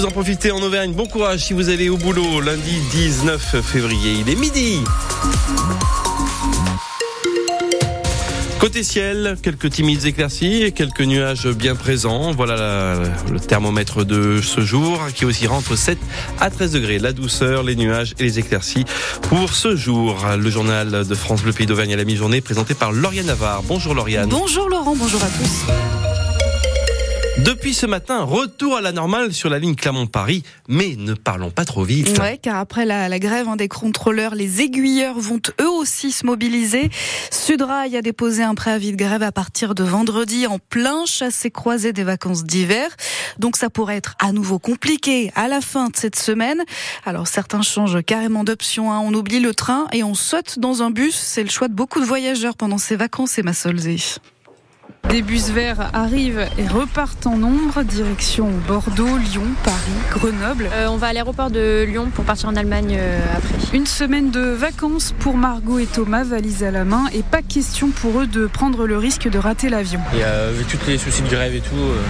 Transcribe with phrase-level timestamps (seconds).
[0.00, 0.94] vous en profitez en Auvergne.
[0.94, 4.14] Bon courage si vous allez au boulot lundi 19 février.
[4.20, 4.78] Il est midi.
[8.58, 12.32] Côté ciel, quelques timides éclaircies et quelques nuages bien présents.
[12.32, 12.94] Voilà
[13.30, 15.98] le thermomètre de ce jour qui aussi rentre 7
[16.40, 16.98] à 13 degrés.
[16.98, 18.86] La douceur, les nuages et les éclaircies
[19.28, 20.24] pour ce jour.
[20.38, 23.62] Le journal de France Bleu Pays d'Auvergne à la mi-journée présenté par Lauriane Navarre.
[23.64, 24.30] Bonjour Lauriane.
[24.30, 25.99] Bonjour Laurent, bonjour à tous.
[27.44, 31.64] Depuis ce matin, retour à la normale sur la ligne Clermont-Paris, mais ne parlons pas
[31.64, 32.18] trop vite.
[32.18, 36.90] Ouais, car après la, grève hein, des contrôleurs, les aiguilleurs vont eux aussi se mobiliser.
[37.30, 42.04] Sudrail a déposé un préavis de grève à partir de vendredi en plein chassé-croisé des
[42.04, 42.90] vacances d'hiver.
[43.38, 46.62] Donc ça pourrait être à nouveau compliqué à la fin de cette semaine.
[47.06, 48.92] Alors certains changent carrément d'option.
[48.92, 49.00] Hein.
[49.02, 51.14] On oublie le train et on saute dans un bus.
[51.14, 53.54] C'est le choix de beaucoup de voyageurs pendant ces vacances, et ma.
[55.10, 59.76] Des bus verts arrivent et repartent en nombre, direction Bordeaux, Lyon, Paris,
[60.10, 60.68] Grenoble.
[60.72, 63.76] Euh, on va à l'aéroport de Lyon pour partir en Allemagne euh, après.
[63.76, 67.88] Une semaine de vacances pour Margot et Thomas, valise à la main, et pas question
[67.88, 70.00] pour eux de prendre le risque de rater l'avion.
[70.16, 72.00] Et avec tous les soucis de grève et tout, euh,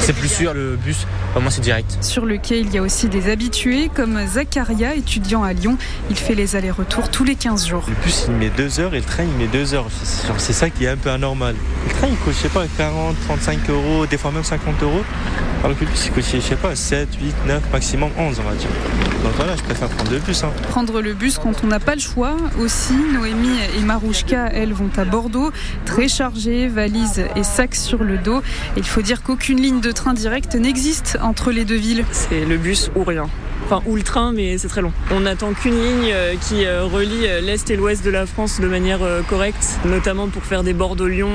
[0.00, 1.98] c'est plus sûr le bus, au moins c'est direct.
[2.00, 5.76] Sur le quai, il y a aussi des habitués comme Zacharia, étudiant à Lyon.
[6.10, 7.84] Il fait les allers-retours tous les 15 jours.
[7.88, 9.86] Le bus il met 2 heures et le train il met 2 heures.
[10.38, 11.54] C'est ça qui est un peu anormal.
[11.86, 15.02] Le train il coûte, je sais pas, 40, 35 euros, des fois même 50 euros.
[15.64, 18.48] Alors que le bus il coûte, je sais pas, 7, 8, 9, maximum 11 on
[18.48, 18.68] va dire.
[19.22, 20.44] Donc voilà, je préfère prendre le bus.
[20.44, 20.52] Hein.
[20.68, 22.94] Prendre le bus quand on n'a pas le choix aussi.
[23.12, 25.50] Noémie et Marouchka, elles, vont à Bordeaux,
[25.84, 28.42] très chargées, valises et sacs sur le dos.
[28.76, 32.04] il faut dire qu'aucune ligne de train direct n'existe entre les deux villes.
[32.12, 33.28] C'est le bus ou rien
[33.66, 34.92] enfin ou le train, mais c'est très long.
[35.10, 38.60] On n'attend qu'une ligne euh, qui euh, relie euh, l'est et l'ouest de la France
[38.60, 41.28] de manière correcte, notamment pour faire des Bordeaux-Lyon.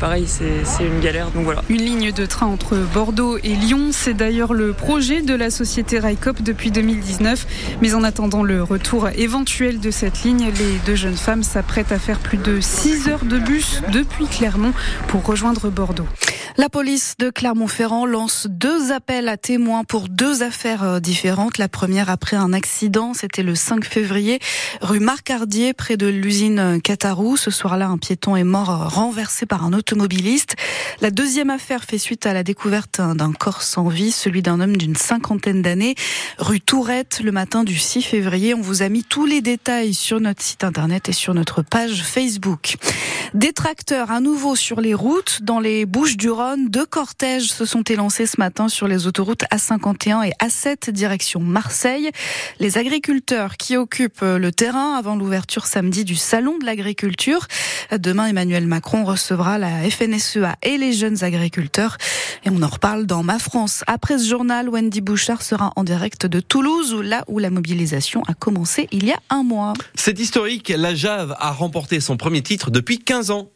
[0.00, 1.30] pareil, c'est une galère.
[1.30, 1.62] Donc voilà.
[1.68, 5.98] Une ligne de train entre Bordeaux et Lyon, c'est d'ailleurs le projet de la société
[5.98, 7.46] Raikop depuis 2019.
[7.82, 11.98] Mais en attendant le retour éventuel de cette ligne, les deux jeunes femmes s'apprêtent à
[11.98, 14.72] faire plus de 6 heures de bus depuis Clermont
[15.08, 16.06] pour rejoindre Bordeaux.
[16.54, 21.58] La police de Clermont-Ferrand lance deux appels à témoins pour deux affaires différentes.
[21.58, 24.38] La première après un accident, c'était le 5 février,
[24.80, 27.36] rue Marcardier, près de l'usine Catarou.
[27.36, 30.56] Ce soir-là, un piéton est mort renversé par un automobiliste.
[31.00, 34.76] La deuxième affaire fait suite à la découverte d'un corps sans vie, celui d'un homme
[34.76, 35.94] d'une cinquantaine d'années,
[36.38, 38.54] rue Tourette, le matin du 6 février.
[38.54, 42.02] On vous a mis tous les détails sur notre site internet et sur notre page
[42.02, 42.76] Facebook.
[43.34, 43.52] Des
[44.08, 45.40] à nouveau sur les routes.
[45.42, 45.86] Dans les
[46.58, 52.10] Deux cortèges se sont élancés ce matin sur les autoroutes A51 et A7 direction Marseille.
[52.60, 57.46] Les agriculteurs qui occupent le terrain avant l'ouverture samedi du Salon de l'agriculture.
[57.90, 61.96] Demain, Emmanuel Macron recevra la FNSEA et les jeunes agriculteurs.
[62.44, 63.82] Et on en reparle dans Ma France.
[63.86, 68.34] Après ce journal, Wendy Bouchard sera en direct de Toulouse, là où la mobilisation a
[68.34, 69.72] commencé il y a un mois.
[69.94, 70.68] C'est historique.
[70.68, 73.48] La Jave a remporté son premier titre depuis 15 ans.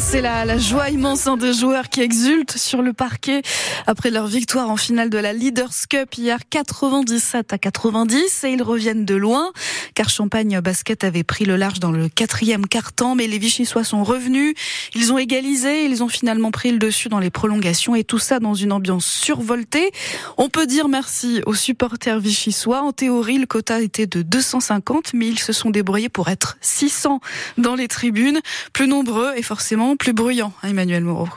[0.00, 3.42] C'est la, joie immense hein, des joueurs qui exultent sur le parquet
[3.86, 8.62] après leur victoire en finale de la Leaders Cup hier 97 à 90 et ils
[8.62, 9.50] reviennent de loin
[9.94, 14.04] car Champagne Basket avait pris le large dans le quatrième quart-temps mais les Vichysois sont
[14.04, 14.54] revenus,
[14.94, 18.40] ils ont égalisé, ils ont finalement pris le dessus dans les prolongations et tout ça
[18.40, 19.90] dans une ambiance survoltée.
[20.36, 22.82] On peut dire merci aux supporters vichysois.
[22.82, 27.20] En théorie, le quota était de 250 mais ils se sont débrouillés pour être 600
[27.56, 28.40] dans les tribunes,
[28.72, 31.28] plus nombreux et forcément plus bruyant, hein, Emmanuel Moreau.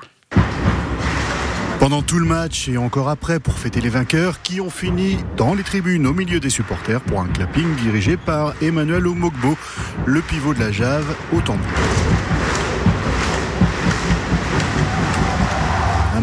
[1.79, 5.55] Pendant tout le match et encore après pour fêter les vainqueurs qui ont fini dans
[5.55, 9.57] les tribunes au milieu des supporters pour un clapping dirigé par Emmanuel Omogbo,
[10.05, 11.65] le pivot de la Jave au tambour.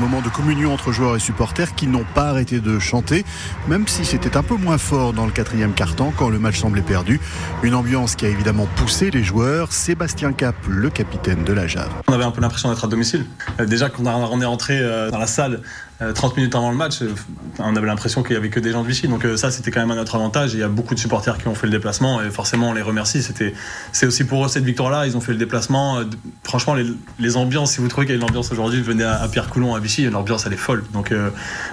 [0.08, 3.24] De communion entre joueurs et supporters qui n'ont pas arrêté de chanter,
[3.69, 6.82] même si c'était un peu moins fort dans le quatrième quart-temps quand le match semblait
[6.82, 7.20] perdu.
[7.62, 9.70] Une ambiance qui a évidemment poussé les joueurs.
[9.72, 11.91] Sébastien Cap, le capitaine de la Jave.
[12.08, 13.27] On avait un peu l'impression d'être à domicile.
[13.60, 15.60] Euh, déjà, quand on est rentré euh, dans la salle,
[15.98, 17.12] 30 euh, minutes avant le match, euh,
[17.59, 19.09] on avait l'impression qu'il y avait que des gens de Vichy.
[19.09, 20.54] Donc euh, ça, c'était quand même à notre avantage.
[20.54, 22.83] Il y a beaucoup de supporters qui ont fait le déplacement et forcément, on les
[22.83, 23.22] remercie.
[23.22, 23.53] C'était,
[23.91, 25.06] c'est aussi pour eux cette victoire-là.
[25.06, 26.00] Ils ont fait le déplacement.
[26.45, 26.74] Franchement,
[27.18, 29.74] les, ambiances, si vous trouvez qu'il y a une ambiance aujourd'hui, venez à, Pierre Coulon,
[29.74, 30.04] à Vichy.
[30.09, 30.84] L'ambiance, elle est folle.
[30.92, 31.12] Donc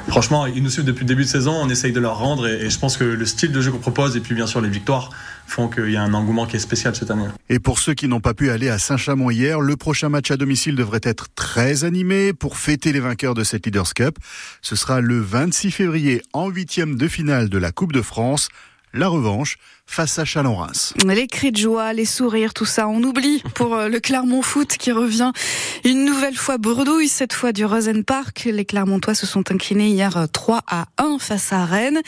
[0.08, 1.56] franchement, ils nous suivent depuis le début de saison.
[1.62, 3.78] On essaye de leur rendre et, et je pense que le style de jeu qu'on
[3.78, 5.12] propose et puis bien sûr les victoires
[5.48, 7.28] font qu'il y a un engouement qui est spécial cette année.
[7.50, 10.38] Et pour ceux qui n'ont pas pu aller à Saint-Chamond hier, le prochain match à
[10.38, 14.15] domicile devrait être très animé pour fêter les vainqueurs de cette Leaders Cup.
[14.62, 18.50] Ce sera le 26 février en huitième de finale de la Coupe de France.
[18.96, 20.94] La revanche face à Chalon-Reims.
[21.06, 24.78] Les cris de joie, les sourires, tout ça, on oublie pour euh, le Clermont Foot
[24.78, 25.32] qui revient
[25.84, 28.46] une nouvelle fois bredouille, cette fois du Rosenpark.
[28.46, 32.02] Les Clermontois se sont inclinés hier 3 à 1 face à Rennes.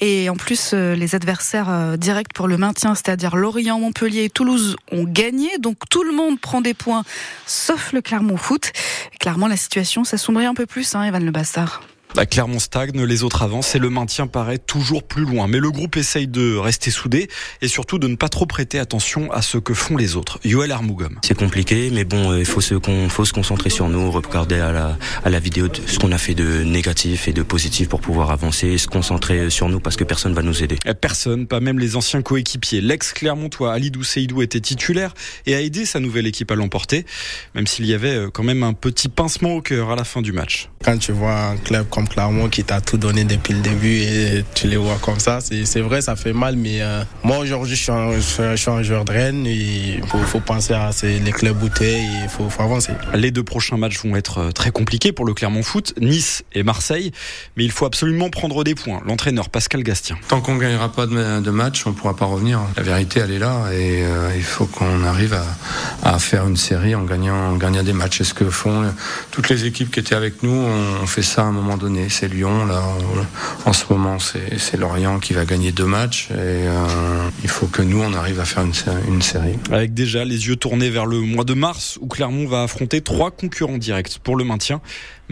[0.00, 4.30] Et en plus, euh, les adversaires euh, directs pour le maintien, c'est-à-dire Lorient, Montpellier et
[4.30, 5.50] Toulouse, ont gagné.
[5.58, 7.04] Donc tout le monde prend des points,
[7.46, 8.72] sauf le Clermont Foot.
[9.20, 11.82] Clairement, la situation s'assombrit un peu plus, hein, Evan Le Bastard.
[12.14, 15.46] Bah, Clermont stagne, les autres avancent et le maintien paraît toujours plus loin.
[15.46, 17.28] Mais le groupe essaye de rester soudé
[17.62, 20.38] et surtout de ne pas trop prêter attention à ce que font les autres.
[20.44, 21.18] Yoel Armougom.
[21.22, 22.74] C'est compliqué, mais bon, euh, il faut se,
[23.08, 26.34] faut se concentrer sur nous, regarder à la, à la vidéo ce qu'on a fait
[26.34, 30.34] de négatif et de positif pour pouvoir avancer, se concentrer sur nous parce que personne
[30.34, 30.78] va nous aider.
[31.00, 32.80] Personne, pas même les anciens coéquipiers.
[32.80, 35.14] L'ex-Clermontois Alidou Seydou était titulaire
[35.46, 37.06] et a aidé sa nouvelle équipe à l'emporter,
[37.54, 40.22] même s'il y avait euh, quand même un petit pincement au cœur à la fin
[40.22, 40.68] du match.
[40.84, 44.44] Quand tu vois un club comme Clermont qui t'a tout donné depuis le début et
[44.54, 47.92] tu les vois comme ça, c'est vrai, ça fait mal, mais euh, moi aujourd'hui je,
[48.16, 51.98] je, suis un joueur de Rennes et il faut, faut, penser à les clubs boutés
[51.98, 52.92] et il faut, faut, avancer.
[53.14, 56.62] Les deux prochains matchs vont être euh, très compliqués pour le Clermont Foot, Nice et
[56.62, 57.12] Marseille,
[57.56, 59.00] mais il faut absolument prendre des points.
[59.06, 60.16] L'entraîneur Pascal Gastien.
[60.28, 62.60] Tant qu'on ne gagnera pas de, de match, on ne pourra pas revenir.
[62.76, 66.56] La vérité, elle est là et euh, il faut qu'on arrive à, à, faire une
[66.56, 68.18] série en gagnant, en gagnant des matchs.
[68.18, 68.84] C'est ce que font
[69.30, 70.52] toutes les équipes qui étaient avec nous.
[70.52, 71.91] On, on fait ça un moment donné.
[72.08, 72.82] C'est Lyon, là,
[73.64, 76.28] en ce moment, c'est Lorient qui va gagner deux matchs.
[76.30, 78.72] Et euh, il faut que nous, on arrive à faire une,
[79.08, 79.58] une, série.
[79.70, 83.30] Avec déjà les yeux tournés vers le mois de mars, où Clermont va affronter trois
[83.30, 84.80] concurrents directs pour le maintien.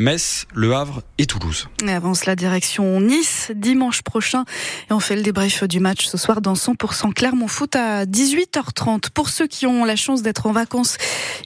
[0.00, 1.68] Metz, Le Havre et Toulouse.
[1.86, 4.44] Et avance la direction Nice dimanche prochain.
[4.88, 9.10] Et on fait le débrief du match ce soir dans 100% Clermont Foot à 18h30.
[9.10, 10.96] Pour ceux qui ont la chance d'être en vacances,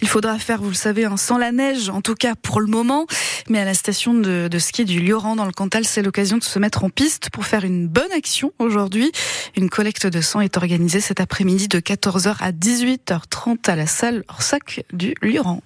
[0.02, 2.69] il faudra faire, vous le savez, un sans la neige, en tout cas pour le
[2.69, 3.06] moment.
[3.49, 6.58] Mais à la station de, ski du Lioran dans le Cantal, c'est l'occasion de se
[6.58, 9.12] mettre en piste pour faire une bonne action aujourd'hui.
[9.56, 14.25] Une collecte de sang est organisée cet après-midi de 14h à 18h30 à la salle
[14.29, 15.62] Orsac du Lioran.